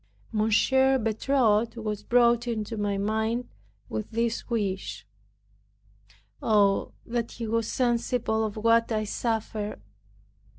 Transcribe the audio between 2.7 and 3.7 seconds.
my mind,